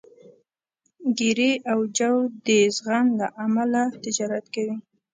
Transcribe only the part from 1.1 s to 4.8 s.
ګېري او جو د زغم له امله تجارت کوي.